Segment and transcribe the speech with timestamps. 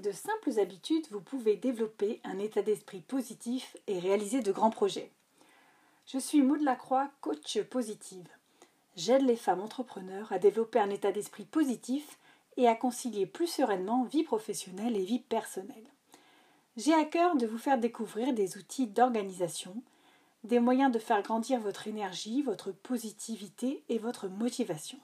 [0.00, 5.10] de simples habitudes, vous pouvez développer un état d'esprit positif et réaliser de grands projets.
[6.06, 8.28] Je suis Maud Lacroix, coach positive.
[8.96, 12.18] J'aide les femmes entrepreneurs à développer un état d'esprit positif
[12.56, 15.86] et à concilier plus sereinement vie professionnelle et vie personnelle.
[16.76, 19.74] J'ai à cœur de vous faire découvrir des outils d'organisation,
[20.44, 24.98] des moyens de faire grandir votre énergie, votre positivité et votre motivation.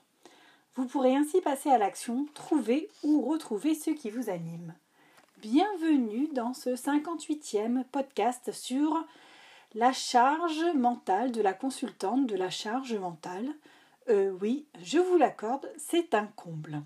[0.78, 4.74] Vous pourrez ainsi passer à l'action, trouver ou retrouver ce qui vous anime.
[5.38, 9.04] Bienvenue dans ce 58e podcast sur
[9.74, 13.48] la charge mentale de la consultante de la charge mentale.
[14.08, 16.80] Euh, oui, je vous l'accorde, c'est un comble.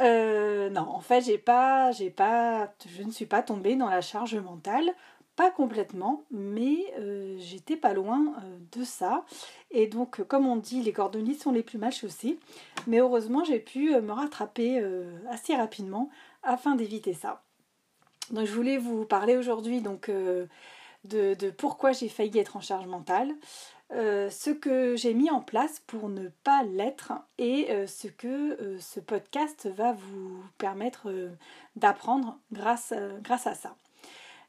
[0.00, 4.00] Euh, non, en fait, j'ai pas, j'ai pas, je ne suis pas tombée dans la
[4.00, 4.94] charge mentale,
[5.36, 8.34] pas complètement, mais euh, j'étais pas loin
[8.72, 9.24] de ça.
[9.70, 12.38] Et donc, comme on dit, les cordonniers sont les plus mal chaussés.
[12.86, 14.82] Mais heureusement, j'ai pu me rattraper
[15.28, 16.10] assez rapidement
[16.42, 17.42] afin d'éviter ça.
[18.30, 20.10] Donc, je voulais vous parler aujourd'hui donc
[21.04, 23.32] de, pourquoi j'ai failli être en charge mentale,
[23.92, 28.28] euh, ce que j'ai mis en place pour ne pas l'être et euh, ce que
[28.28, 31.12] euh, ce podcast va vous permettre
[31.74, 33.74] d'apprendre grâce, grâce à ça.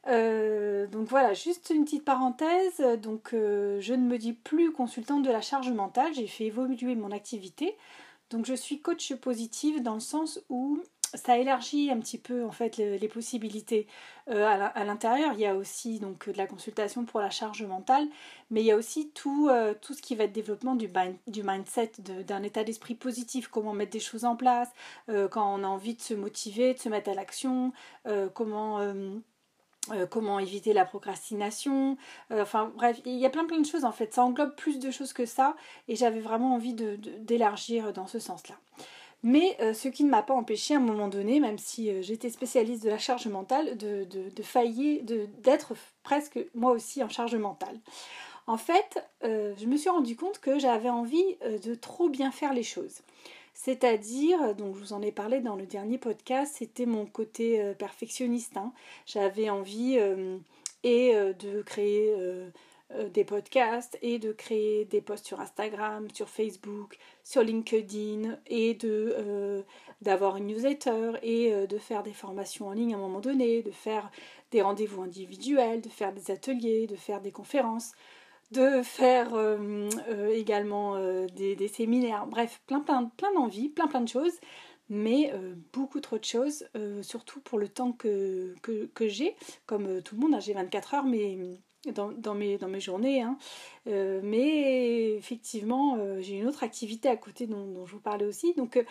[0.06, 2.82] Donc voilà, juste une petite parenthèse.
[3.00, 7.12] Donc je ne me dis plus consultante de la charge mentale, j'ai fait évoluer mon
[7.12, 7.76] activité.
[8.30, 10.80] Donc je suis coach positive dans le sens où
[11.14, 13.86] ça élargit un petit peu en fait les, possibilités
[14.28, 15.32] euh, à l'intérieur.
[15.34, 18.06] Il y a aussi donc de la consultation pour la charge mentale,
[18.50, 20.88] mais il y a aussi tout, euh, tout ce qui va être développement du,
[21.26, 24.70] du mindset, d'un état d'esprit positif, comment mettre des choses en place,
[25.08, 27.72] euh, quand on a envie de se motiver, de se mettre à l'action,
[28.34, 28.80] comment
[30.10, 31.96] comment éviter la procrastination,
[32.30, 34.90] enfin bref, il y a plein plein de choses en fait, ça englobe plus de
[34.92, 35.56] choses que ça
[35.88, 38.54] et j'avais vraiment envie d'élargir dans ce sens-là.
[39.22, 42.02] Mais euh, ce qui ne m'a pas empêché à un moment donné, même si euh,
[42.02, 47.36] j'étais spécialiste de la charge mentale, de, de, faillir, d'être presque moi aussi en charge
[47.36, 47.78] mentale.
[48.48, 52.52] En fait, euh, je me suis rendu compte que j'avais envie de trop bien faire
[52.52, 53.02] les choses.
[53.54, 58.56] C'est-à-dire, donc je vous en ai parlé dans le dernier podcast, c'était mon côté perfectionniste.
[58.56, 58.72] Hein.
[59.06, 59.98] J'avais envie
[60.82, 62.14] et de créer
[62.94, 68.74] euh, des podcasts et de créer des posts sur Instagram, sur Facebook, sur LinkedIn et
[68.74, 69.62] de euh,
[70.02, 73.62] d'avoir une newsletter et euh, de faire des formations en ligne à un moment donné,
[73.62, 74.10] de faire
[74.50, 77.92] des rendez-vous individuels, de faire des ateliers, de faire des conférences,
[78.52, 79.30] de faire
[80.30, 80.96] également
[81.34, 84.38] des, séminaires, bref, plein plein plein d'envies, plein plein de choses
[84.88, 85.32] mais
[85.72, 86.66] beaucoup trop de choses,
[87.00, 89.34] surtout pour le temps que, que, j'ai.
[89.64, 91.38] Comme tout le monde, hein, j'ai 24 heures, mais
[91.90, 93.22] dans, mes, dans mes journées.
[93.22, 93.36] Hein.
[93.88, 98.54] Euh, mais effectivement, euh, j'ai une autre activité à côté dont, je vous parlais aussi.
[98.54, 98.84] Donc euh,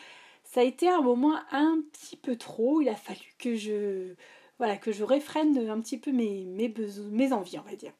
[0.43, 2.81] ça a été un moment un petit peu trop.
[2.81, 4.13] Il a fallu que je,
[4.57, 6.73] voilà, que je réfrène un petit peu mes, mes,
[7.11, 7.93] mes envies, on va dire.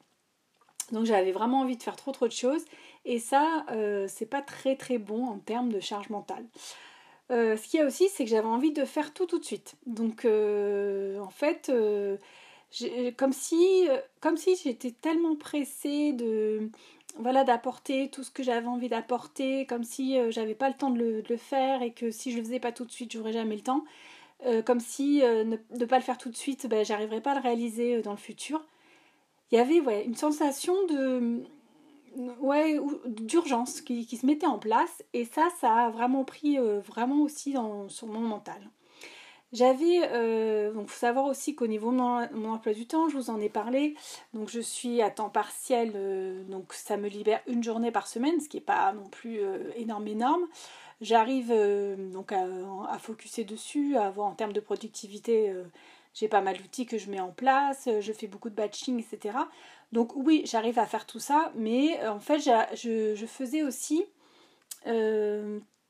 [0.92, 2.64] Donc j'avais vraiment envie de faire trop trop de choses.
[3.06, 3.66] Et ça,
[4.08, 6.46] c'est pas très très bon en termes de charge mentale.
[7.30, 9.76] ce qu'il y a aussi, c'est que j'avais envie de faire tout tout de suite.
[9.88, 11.72] Donc en fait
[13.18, 16.70] comme si, euh, comme si j'étais tellement pressée de
[17.18, 20.90] voilà d'apporter tout ce que j'avais envie d'apporter, comme si euh, j'avais pas le temps
[20.90, 23.56] de le, faire et que si je le faisais pas tout de suite, j'aurais jamais
[23.56, 23.84] le temps.
[24.46, 27.36] Euh, comme si ne, de pas le faire tout de suite, ben, j'arriverais pas à
[27.36, 28.66] le réaliser dans le futur.
[29.52, 31.44] Il y avait ouais, une sensation de
[32.40, 37.22] ouais, d'urgence qui, qui, se mettait en place et ça, ça a vraiment pris vraiment
[37.24, 38.70] aussi dans, sur mon mental.
[39.54, 43.30] J'avais, euh, donc faut savoir aussi qu'au niveau de mon, emploi du temps, je vous
[43.30, 43.96] en ai parlé,
[44.34, 48.40] donc je suis à temps partiel, euh, donc ça me libère une journée par semaine,
[48.40, 50.48] ce qui n'est pas non plus euh, énorme énorme.
[51.02, 51.52] J'arrive
[52.14, 52.46] donc à,
[52.90, 55.52] à focuser dessus, à avoir en termes de productivité,
[56.14, 59.38] j'ai pas mal d'outils que je mets en place, je fais beaucoup de batching, etc.
[59.92, 64.06] Donc oui, j'arrive à faire tout ça, mais en fait je, je faisais aussi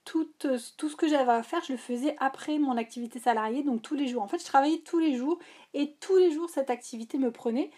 [0.06, 3.64] tout, euh, tout ce que j'avais à faire, je le faisais après mon activité salariée,
[3.64, 4.22] donc tous les jours.
[4.22, 5.40] En fait, je travaillais tous les jours
[5.74, 7.72] et tous les jours, cette activité me prenait.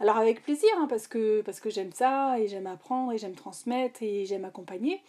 [0.00, 3.34] Alors avec plaisir, hein, parce que, parce que j'aime ça et j'aime apprendre et j'aime
[3.34, 5.02] transmettre et j'aime accompagner.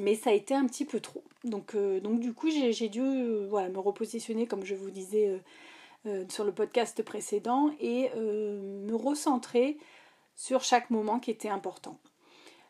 [0.00, 1.24] Mais ça a été un petit peu trop.
[1.44, 5.40] Donc, euh, donc du coup, j'ai dû euh, me repositionner, comme je vous disais
[6.28, 9.78] sur le podcast précédent, et me recentrer
[10.34, 11.98] sur chaque moment qui était important.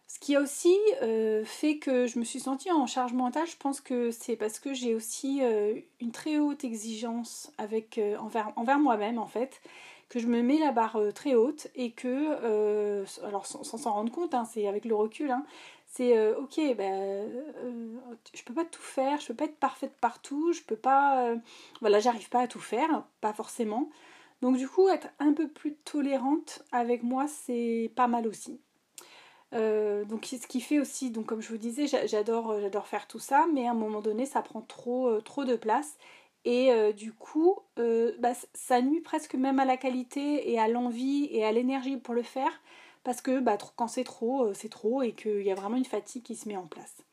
[0.08, 3.56] Ce qui a aussi euh, fait que je me suis sentie en charge mentale, je
[3.56, 8.52] pense que c'est parce que j'ai aussi euh, une très haute exigence avec, euh, envers,
[8.54, 9.60] envers moi-même en fait,
[10.08, 14.34] que je me mets la barre très haute et que, alors sans s'en rendre compte,
[14.34, 15.44] hein, c'est avec le recul, hein,
[15.88, 17.28] c'est ok, ben,
[18.36, 21.34] je peux pas tout faire, je peux pas être parfaite partout, je peux pas,
[21.80, 23.90] voilà, j'arrive pas à tout faire, pas forcément.
[24.42, 28.60] Donc du coup, être un peu plus tolérante avec moi, c'est pas mal aussi.
[29.54, 33.06] Euh, donc ce qui fait aussi, donc comme je vous disais, j'adore, euh, j'adore faire
[33.06, 35.96] tout ça, mais à un moment donné, ça prend trop, euh, trop de place.
[36.44, 41.44] Et du coup, bah, ça nuit presque même à la qualité et à l'envie et
[41.44, 42.52] à l'énergie pour le faire,
[43.02, 46.22] parce que bah, quand c'est trop, c'est trop et qu'il y a vraiment une fatigue
[46.22, 47.05] qui se met en place.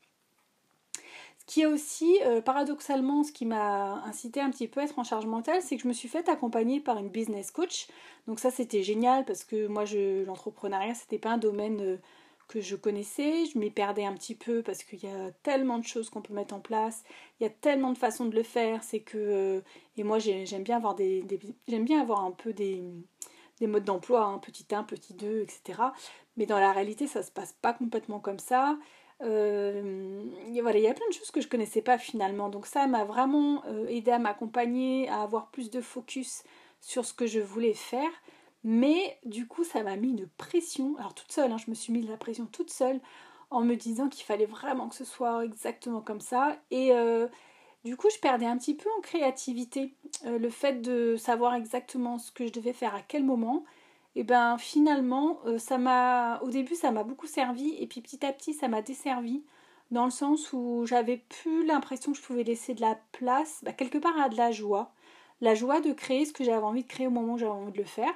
[1.45, 5.25] Qui est aussi, paradoxalement, ce qui m'a incité un petit peu à être en charge
[5.25, 7.87] mentale, c'est que je me suis faite accompagner par une business coach.
[8.27, 9.83] Donc ça, c'était génial parce que moi,
[10.25, 11.99] l'entrepreneuriat, c'était pas un domaine
[12.47, 15.85] que je connaissais, je m'y perdais un petit peu parce qu'il y a tellement de
[15.85, 17.03] choses qu'on peut mettre en place,
[17.39, 19.61] il y a tellement de façons de le faire, c'est que euh,
[19.97, 21.25] et moi j'aime bien avoir des,
[21.67, 22.83] j'aime bien avoir un peu des,
[23.59, 25.81] des modes d'emploi, hein, petit 1, petit 2, etc.
[26.37, 28.77] Mais dans la réalité ça se passe pas complètement comme ça.
[29.23, 33.05] Euh, il y a plein de choses que je connaissais pas finalement, donc ça m'a
[33.05, 36.43] vraiment euh, aidé à m'accompagner, à avoir plus de focus
[36.81, 38.11] sur ce que je voulais faire.
[38.63, 40.95] Mais du coup, ça m'a mis une pression.
[40.97, 42.99] Alors toute seule, hein, je me suis mis de la pression toute seule
[43.53, 46.57] en me disant qu'il fallait vraiment que ce soit exactement comme ça.
[46.71, 47.27] Et euh,
[47.85, 49.93] du coup, je perdais un petit peu en créativité.
[50.25, 53.63] Euh, le fait de savoir exactement ce que je devais faire à quel moment,
[54.15, 56.39] et ben finalement, euh, ça m'a.
[56.41, 59.43] Au début, ça m'a beaucoup servi, et puis petit à petit, ça m'a desservi.
[59.91, 63.73] Dans le sens où j'avais plus l'impression que je pouvais laisser de la place, bah,
[63.73, 64.91] quelque part à de la joie.
[65.41, 67.71] La joie de créer ce que j'avais envie de créer au moment où j'avais envie
[67.71, 68.13] de le faire.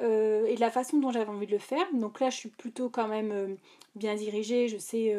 [0.00, 1.86] Euh, et de la façon dont j'avais envie de le faire.
[1.92, 3.48] Donc là, je suis plutôt quand même euh,
[3.96, 5.14] bien dirigée, je sais,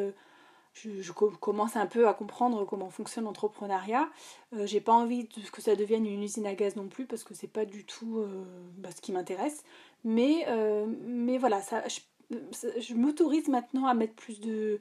[0.74, 4.10] je, commence un peu à comprendre comment fonctionne l'entrepreneuriat.
[4.64, 7.48] J'ai pas envie que ça devienne une usine à gaz non plus parce que c'est
[7.48, 8.26] pas du tout
[8.78, 9.64] bah, ce qui m'intéresse.
[10.04, 10.46] Mais,
[11.06, 14.80] mais voilà, ça, je, m'autorise maintenant à mettre plus de,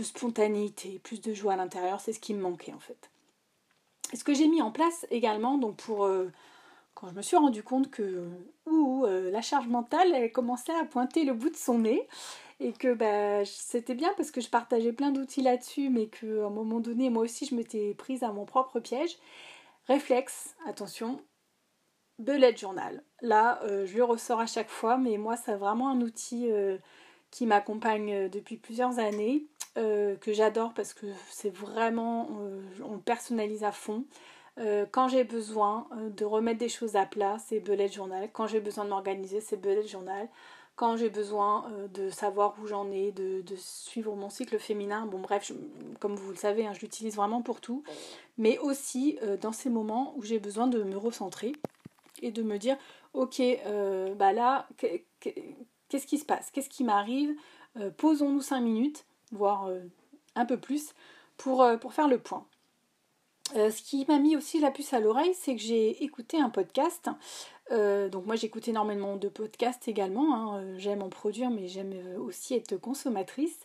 [0.00, 2.00] spontanéité, plus de joie à l'intérieur.
[2.00, 3.10] C'est ce qui me manquait en fait.
[4.14, 6.08] ce que j'ai mis en place également, donc pour
[6.96, 8.26] quand je me suis rendu compte que
[8.66, 12.08] euh, la charge mentale commençait à pointer le bout de son nez
[12.60, 16.50] et que bah, c'était bien parce que je partageais plein d'outils là-dessus mais qu'à un
[16.50, 19.16] moment donné moi aussi je m'étais prise à mon propre piège.
[19.88, 21.20] Réflexe, attention,
[22.18, 23.02] bullet journal.
[23.20, 26.78] Là, euh, je le ressors à chaque fois mais moi c'est vraiment un outil euh,
[27.30, 32.30] qui m'accompagne depuis plusieurs années, que j'adore parce que c'est vraiment,
[32.82, 34.06] on personnalise à fond.
[34.58, 38.30] Euh, quand j'ai besoin euh, de remettre des choses à plat, c'est bullet journal.
[38.32, 40.28] Quand j'ai besoin de m'organiser, c'est bullet journal.
[40.76, 45.18] Quand j'ai besoin euh, de savoir où j'en ai, de, suivre mon cycle féminin, bon
[45.18, 45.50] bref,
[46.00, 47.82] comme vous le savez, hein, je l'utilise vraiment pour tout.
[48.38, 51.52] Mais aussi dans ces moments où j'ai besoin de me recentrer
[52.20, 52.76] et de me dire,
[53.14, 53.40] ok,
[54.16, 56.50] bah là, qu'est-ce qui se passe?
[56.50, 57.34] Qu'est-ce qui m'arrive?
[57.96, 59.70] Posons-nous 5 minutes, voire
[60.34, 60.92] un peu plus,
[61.38, 61.64] pour
[61.94, 62.46] faire le point.
[63.54, 66.50] Euh, ce qui m'a mis aussi la puce à l'oreille, c'est que j'ai écouté un
[66.50, 67.08] podcast.
[67.72, 70.34] Euh, donc moi j'écoute énormément de podcasts également.
[70.34, 70.58] Hein.
[70.58, 73.58] Euh, j'aime en produire, mais j'aime aussi être consommatrice.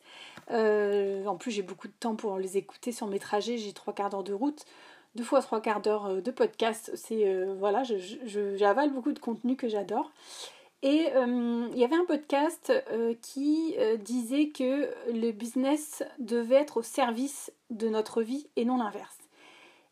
[0.49, 3.57] en plus j'ai beaucoup de temps pour les écouter sur mes trajets.
[3.57, 4.65] J'ai trois quarts d'heure de route,
[5.15, 6.91] deux fois trois quarts d'heure de podcast.
[6.95, 7.83] C'est voilà,
[8.23, 10.11] j'avale beaucoup de contenu que j'adore.
[10.83, 12.73] Et il y avait un podcast
[13.21, 19.20] qui disait que le business devait être au service de notre vie et non l'inverse.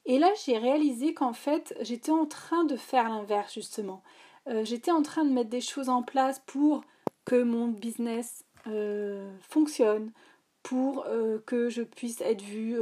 [0.10, 4.02] Et là, j'ai réalisé qu'en fait, j'étais en train de faire l'inverse, justement.
[4.48, 6.82] Euh, j'étais en train de mettre des choses en place pour
[7.26, 10.12] que mon business euh, fonctionne,
[10.64, 12.76] pour euh, que je puisse être vue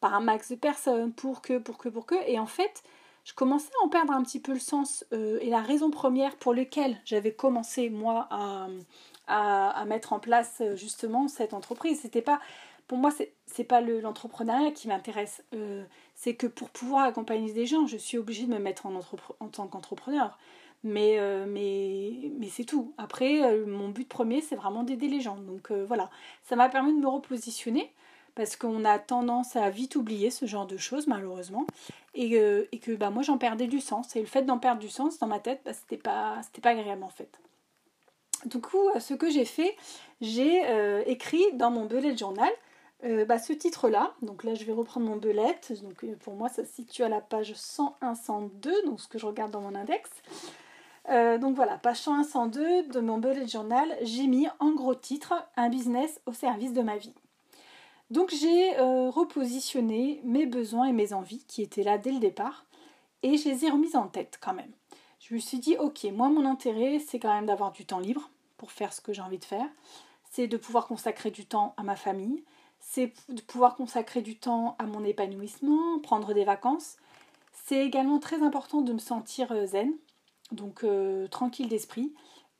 [0.00, 2.16] par un max de personnes, pour que, pour que, pour que.
[2.26, 2.82] Et en fait,
[3.24, 6.52] je commençais à en perdre un petit peu le sens et la raison première pour
[6.52, 8.68] laquelle j'avais commencé, moi, à,
[9.28, 12.00] à, mettre en place justement cette entreprise.
[12.00, 12.40] C'était pas
[12.88, 13.10] pour moi,
[13.46, 15.44] c'est pas l'entrepreneuriat qui m'intéresse.
[15.54, 18.98] Euh, c'est que pour pouvoir accompagner des gens, je suis obligée de me mettre en,
[19.40, 20.38] en tant qu'entrepreneur.
[20.84, 22.94] Mais, euh, mais, mais c'est tout.
[22.96, 25.36] Après, euh, mon but premier, c'est vraiment d'aider les gens.
[25.36, 26.08] Donc voilà,
[26.42, 27.92] ça m'a permis de me repositionner
[28.34, 31.66] parce qu'on a tendance à vite oublier ce genre de choses, malheureusement.
[32.14, 34.16] Et, et que bah, moi, j'en perdais du sens.
[34.16, 37.02] Et le fait d'en perdre du sens dans ma tête, bah, c'était pas, pas agréable
[37.02, 37.38] en fait.
[38.46, 39.76] Du coup, ce que j'ai fait,
[40.20, 40.62] j'ai
[41.06, 42.50] écrit dans mon bullet journal
[43.04, 46.48] euh, bah, ce titre-là, donc là je vais reprendre mon belette, donc euh, pour moi
[46.48, 50.10] ça se situe à la page 101-102, donc ce que je regarde dans mon index.
[51.08, 55.68] Euh, donc voilà, page 101-102 de mon bullet journal, j'ai mis en gros titre un
[55.68, 57.14] business au service de ma vie.
[58.10, 62.64] Donc j'ai repositionné mes besoins et mes envies qui étaient là dès le départ
[63.22, 64.72] et je les ai remises en tête quand même.
[65.28, 68.30] Je me suis dit, ok, moi mon intérêt, c'est quand même d'avoir du temps libre
[68.56, 69.68] pour faire ce que j'ai envie de faire.
[70.30, 72.44] C'est de pouvoir consacrer du temps à ma famille.
[72.80, 76.96] C'est de pouvoir consacrer du temps à mon épanouissement, prendre des vacances.
[77.52, 79.92] C'est également très important de me sentir euh, zen,
[80.52, 82.14] donc euh, tranquille d'esprit,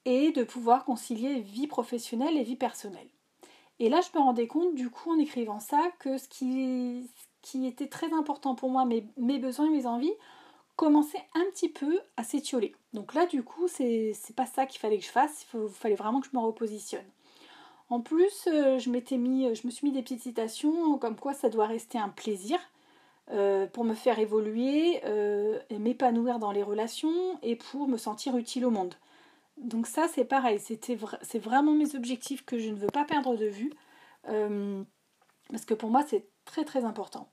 [0.04, 3.08] et de pouvoir concilier vie professionnelle et vie personnelle.
[3.78, 7.08] Et là, je me rendais compte, du coup, en écrivant ça, que ce qui,
[7.66, 10.12] était très important pour moi, mes, mes besoins et mes envies,
[10.78, 12.73] commençait un petit peu à s'étioler.
[12.92, 16.20] Donc là, du coup, c'est pas ça qu'il fallait que je fasse, il fallait vraiment
[16.20, 17.04] que je me repositionne.
[17.90, 21.35] En plus, euh, je m'étais mis, je me suis mis des petites citations comme quoi
[21.35, 22.61] ça doit rester un plaisir
[23.32, 28.64] euh, pour me faire évoluer, euh, m'épanouir dans les relations et pour me sentir utile
[28.64, 28.94] au monde.
[29.56, 33.47] Donc ça, c'est pareil, c'est vraiment mes objectifs que je ne veux pas perdre de
[33.47, 33.73] vue
[34.23, 37.28] parce que pour moi, c'est très très important.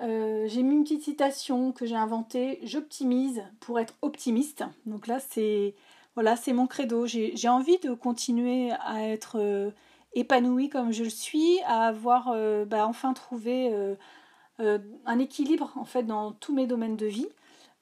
[0.00, 2.58] Euh, j'ai mis une petite citation que j'ai inventée.
[2.62, 4.64] J'optimise pour être optimiste.
[4.86, 5.74] Donc là, c'est
[6.14, 7.06] voilà, c'est mon credo.
[7.06, 9.70] J'ai envie de continuer à être euh,
[10.14, 13.72] épanouie comme je le suis, à avoir euh, bah, enfin trouvé
[15.06, 17.28] un équilibre en fait dans tous mes domaines de vie.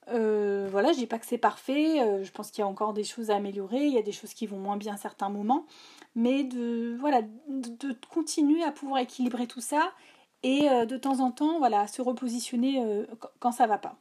[0.07, 2.23] voilà, je dis pas que c'est parfait.
[2.23, 3.85] je pense qu'il y a encore des choses à améliorer.
[3.85, 5.67] Il y a des choses qui vont moins bien à certains moments,
[6.15, 9.93] mais de voilà, de continuer à pouvoir équilibrer tout ça
[10.43, 13.07] et euh, de temps en temps, voilà, se repositionner euh,
[13.41, 13.97] quand ça va pas.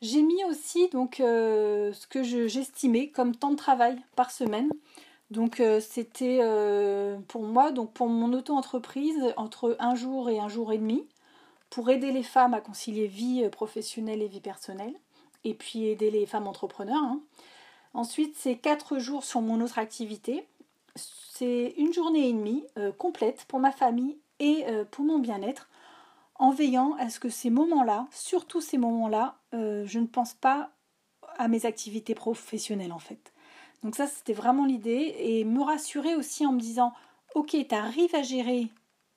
[0.00, 4.70] J'ai mis aussi donc euh, ce que j'estimais comme temps de travail par semaine.
[5.30, 6.40] Donc c'était
[7.28, 11.06] pour moi, donc pour mon auto-entreprise, entre un jour et un jour et demi,
[11.68, 14.94] pour aider les femmes à concilier vie professionnelle et vie personnelle,
[15.44, 17.00] et puis aider les femmes entrepreneurs.
[17.00, 17.20] Hein.
[17.94, 20.48] Ensuite, c'est quatre jours sur mon autre activité.
[20.96, 22.64] C'est une journée et demie
[22.98, 25.68] complète pour ma famille et euh, pour mon bien-être
[26.34, 30.70] en veillant à ce que ces moments-là, surtout ces moments-là, euh, je ne pense pas
[31.36, 33.32] à mes activités professionnelles en fait.
[33.84, 36.92] Donc ça, c'était vraiment l'idée et me rassurer aussi en me disant,
[37.34, 38.68] ok, tu arrives à gérer,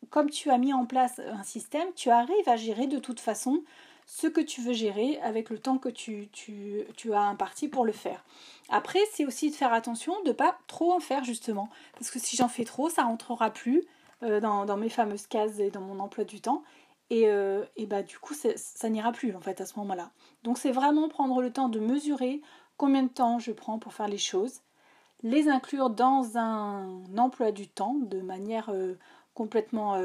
[0.10, 3.64] comme tu as mis en place un système, tu arrives à gérer de toute façon
[4.06, 7.86] ce que tu veux gérer avec le temps que tu, tu, tu as imparti pour
[7.86, 8.24] le faire.
[8.70, 12.20] Après, c'est aussi de faire attention de ne pas trop en faire justement, parce que
[12.20, 13.84] si j'en fais trop, ça rentrera plus
[14.24, 16.64] euh, dans, mes fameuses cases et dans mon emploi du temps.
[17.10, 20.12] Et, euh, et bah, du coup, ça n'ira plus en fait à ce moment-là.
[20.44, 22.42] Donc c'est vraiment prendre le temps de mesurer
[22.78, 24.62] combien de temps je prends pour faire les choses,
[25.22, 28.98] les inclure dans un emploi du temps de manière euh,
[29.34, 30.00] complètement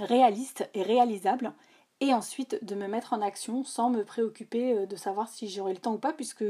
[0.00, 1.52] réaliste et réalisable,
[2.00, 5.78] et ensuite de me mettre en action sans me préoccuper de savoir si j'aurai le
[5.78, 6.44] temps ou pas, puisque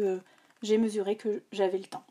[0.62, 2.04] j'ai mesuré que j'avais le temps.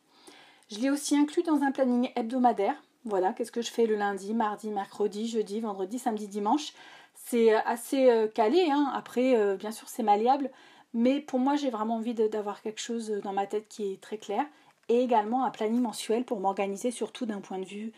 [0.70, 4.34] Je l'ai aussi inclus dans un planning hebdomadaire voilà, qu'est-ce que je fais le lundi,
[4.34, 6.74] mardi, mercredi, jeudi, vendredi, samedi, dimanche?
[7.14, 8.92] C'est euh, assez euh, calé, hein.
[8.94, 10.52] après, euh, bien sûr, c'est malléable,
[10.94, 14.18] mais pour moi, j'ai vraiment envie d'avoir quelque chose dans ma tête qui est très
[14.18, 14.46] clair,
[14.90, 17.92] et également un planning mensuel pour m'organiser, surtout d'un point de vue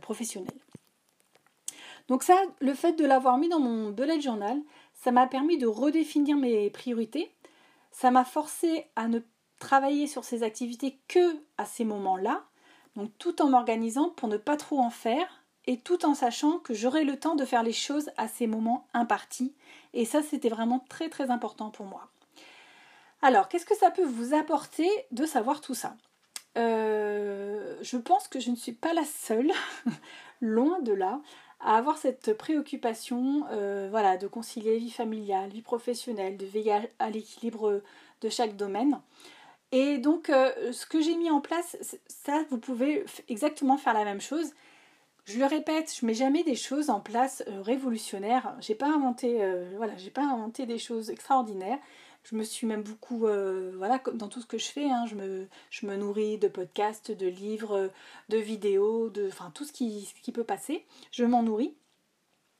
[0.00, 0.52] professionnel.
[2.08, 4.58] Donc ça, le fait de l'avoir mis dans mon bullet journal,
[4.94, 7.30] ça m'a permis de redéfinir mes priorités,
[7.92, 9.20] ça m'a forcé à ne
[9.58, 12.49] travailler sur ces activités que à ces moments-là,
[13.06, 17.04] tout en m'organisant pour ne pas trop en faire et tout en sachant que j'aurai
[17.04, 19.54] le temps de faire les choses à ces moments impartis.
[19.92, 22.08] Et ça, c'était vraiment très très important pour moi.
[23.22, 25.96] Alors, qu'est-ce que ça peut vous apporter de savoir tout ça?
[26.56, 29.52] Euh, Je pense que je ne suis pas la seule,
[30.40, 31.20] loin de là,
[31.60, 37.10] à avoir cette préoccupation euh, voilà, de concilier vie familiale, vie professionnelle, de veiller à
[37.10, 37.82] l'équilibre
[38.22, 39.00] de chaque domaine.
[39.72, 41.76] Et donc, euh, ce que j'ai mis en place,
[42.08, 44.52] ça, vous pouvez exactement faire la même chose.
[45.26, 48.56] Je le répète, je mets jamais des choses en place euh, révolutionnaires.
[48.60, 51.78] J'ai pas inventé, euh, voilà, j'ai pas inventé des choses extraordinaires.
[52.24, 55.96] Je me suis même beaucoup, voilà, dans tout ce que je fais, hein, je, me,
[55.96, 57.90] nourris de podcasts, de livres,
[58.28, 60.84] de vidéos, de, enfin tout ce qui, ce qui peut passer.
[61.12, 61.74] Je m'en nourris.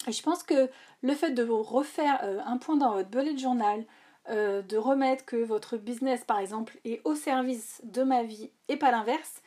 [0.09, 0.71] Et je pense que
[1.03, 3.85] le fait de refaire un point dans votre bullet journal,
[4.29, 8.77] euh, de remettre que votre business, par exemple, est au service de ma vie et
[8.77, 9.43] pas l'inverse,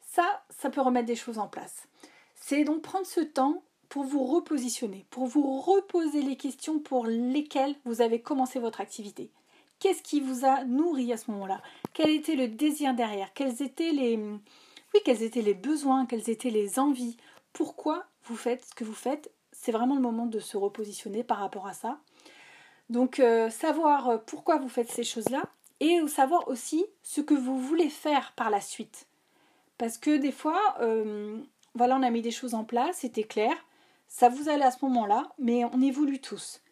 [0.00, 1.88] ça, ça peut remettre des choses en place.
[2.34, 7.76] C'est donc prendre ce temps pour vous repositionner, pour vous reposer les questions pour lesquelles
[7.84, 9.30] vous avez commencé votre activité.
[9.78, 11.60] Qu'est-ce qui vous a nourri à ce moment-là?
[11.92, 13.32] Quel était le désir derrière?
[13.34, 14.18] Quels étaient les
[14.94, 17.16] oui, quels étaient les besoins, quelles étaient les envies?
[17.52, 19.30] Pourquoi vous faites ce que vous faites?
[19.52, 21.98] C'est vraiment le moment de se repositionner par rapport à ça.
[22.88, 25.42] Donc euh, savoir euh, pourquoi vous faites ces choses-là
[25.80, 29.08] et savoir aussi ce que vous voulez faire par la suite.
[29.76, 31.38] Parce que des fois, euh,
[31.74, 33.54] voilà, on a mis des choses en place, c'était clair,
[34.08, 36.62] ça vous allait à ce moment-là, mais on évolue tous.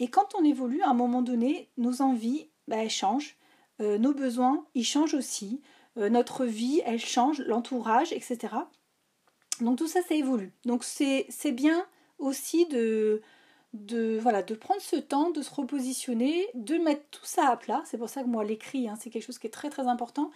[0.00, 3.36] Et quand on évolue, à un moment donné, nos envies, bah, elles changent,
[3.78, 5.60] nos besoins, ils changent aussi.
[5.96, 8.54] notre vie, elle change, l'entourage, etc.
[9.60, 10.52] Donc tout ça, ça évolue.
[10.64, 11.86] Donc c'est bien
[12.18, 13.22] aussi de,
[13.78, 17.82] de, prendre ce temps, de se repositionner, de mettre tout ça à plat.
[17.84, 20.30] C'est pour ça que moi, l'écrit, hein, c'est quelque chose qui est très très important.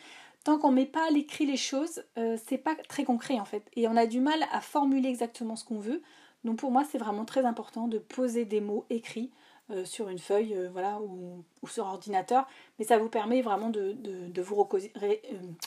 [0.44, 3.44] Tant qu'on ne met pas à l'écrit les choses, euh, c'est pas très concret en
[3.44, 3.62] fait.
[3.76, 6.02] Et on a du mal à formuler exactement ce qu'on veut.
[6.44, 9.30] Donc pour moi, c'est vraiment très important de poser des mots écrits
[9.70, 12.48] euh, sur une feuille euh, voilà, ou, sur ordinateur.
[12.78, 13.96] Mais ça vous permet vraiment de,
[14.40, 14.68] vous,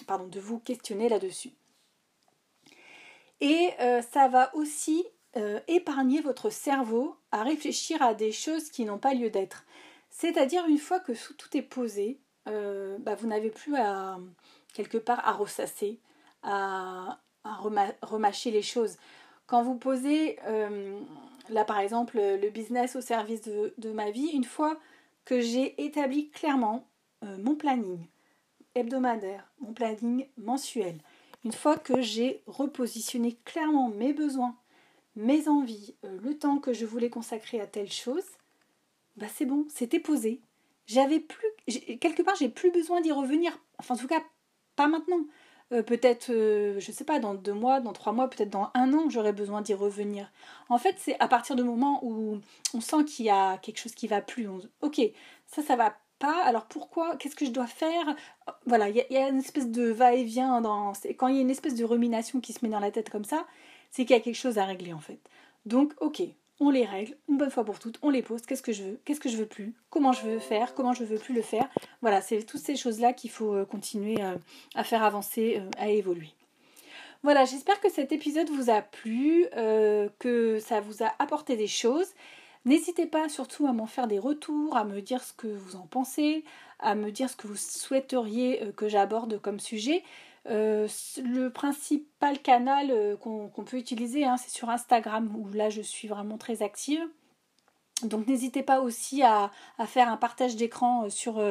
[0.06, 1.52] pardon, de vous questionner là-dessus.
[3.42, 3.72] Et
[4.14, 5.06] ça va aussi
[5.38, 9.66] euh, épargner votre cerveau à réfléchir à des choses qui n'ont pas lieu d'être.
[10.10, 14.18] C'est-à-dire une fois que tout est posé, euh, bah, vous n'avez plus à
[14.74, 16.00] quelque part à ressasser,
[16.42, 17.20] à,
[18.02, 18.96] remâcher les choses.
[19.46, 21.00] Quand vous posez, euh,
[21.50, 24.80] là par exemple, le business au service de, ma vie, une fois
[25.26, 26.88] que j'ai établi clairement
[27.22, 28.00] mon planning
[28.74, 30.98] hebdomadaire, mon planning mensuel,
[31.44, 34.56] une fois que j'ai repositionné clairement mes besoins,
[35.16, 38.26] mes envies, euh, le temps que je voulais consacrer à telle chose,
[39.18, 40.42] bah c'est bon, c'était posé.
[40.88, 41.48] J'avais plus,
[42.00, 43.58] quelque part, j'ai plus besoin d'y revenir.
[43.80, 44.24] Enfin, en tout cas,
[44.76, 45.22] pas maintenant.
[45.72, 48.94] Euh, peut-être, euh, je sais pas, dans deux mois, dans trois mois, peut-être dans un
[48.94, 50.32] an, j'aurai besoin d'y revenir.
[50.70, 52.40] En fait, c'est à partir du moment où
[52.76, 54.48] on sent qu'il y a quelque chose qui va plus.
[54.82, 55.02] ok,
[55.48, 56.44] ça, ça va pas.
[56.44, 58.16] Alors pourquoi Qu'est-ce que je dois faire?
[58.68, 60.94] Voilà, il y, y, a une espèce de va-et-vient dans.
[61.18, 63.26] Quand il y a une espèce de rumination qui se met dans la tête comme
[63.26, 63.46] ça,
[63.96, 65.20] c'est qu'il y a quelque chose à régler en fait.
[65.66, 66.22] Donc, ok,
[66.60, 69.00] on les règle une bonne fois pour toutes, on les pose, qu'est-ce que je veux,
[69.06, 71.70] qu'est-ce que je veux plus, comment je veux faire, comment je veux plus le faire?
[72.02, 74.36] Voilà, c'est toutes ces choses-là qu'il faut euh, continuer euh,
[74.76, 76.28] à faire avancer, euh, à évoluer.
[77.24, 79.48] Voilà, j'espère que cet épisode vous a plu,
[80.20, 82.10] que ça vous a apporté des choses.
[82.66, 85.88] N'hésitez pas surtout à m'en faire des retours, à me dire ce que vous en
[85.88, 86.44] pensez,
[86.78, 90.04] à me dire ce que vous souhaiteriez que j'aborde comme sujet.
[90.48, 90.88] Euh,
[91.24, 96.08] le principal canal euh, qu'on peut utiliser, hein, c'est sur Instagram, où là je suis
[96.08, 97.02] vraiment très active.
[98.04, 99.52] Donc n'hésitez pas aussi à,
[99.88, 101.42] faire un partage d'écran euh, sur,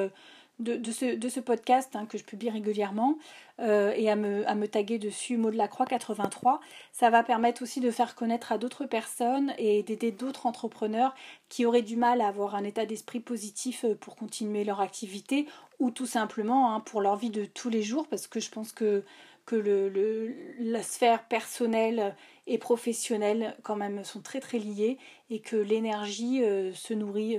[0.61, 3.19] de, ce, podcast hein, que je publie régulièrement
[3.61, 6.61] euh, et à me, taguer dessus mot de la croix 83.
[6.93, 11.15] Ça va permettre aussi de faire connaître à d'autres personnes et d'aider d'autres entrepreneurs
[11.49, 15.47] qui auraient du mal à avoir un état d'esprit positif euh, pour continuer leur activité
[15.81, 18.71] ou tout simplement hein, pour leur vie de tous les jours parce que je pense
[18.71, 19.03] que,
[19.47, 22.15] que le, la sphère personnelle
[22.47, 24.99] et professionnelle quand même sont très très liées
[25.31, 27.39] et que l'énergie euh, se nourrit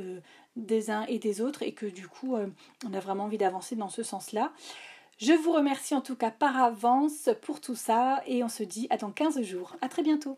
[0.55, 2.47] des uns et des autres et que du coup euh,
[2.87, 4.51] on a vraiment envie d'avancer dans ce sens-là.
[5.17, 8.87] Je vous remercie en tout cas par avance pour tout ça et on se dit
[8.89, 9.75] à dans 15 jours.
[9.81, 10.37] À très bientôt.